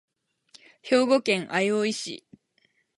[0.81, 2.25] 兵庫県相生市